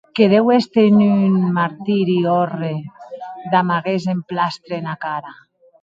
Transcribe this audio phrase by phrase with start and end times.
[0.17, 2.73] Que deu èster en un martiri òrre
[3.55, 5.41] damb aguest emplastre ena cara.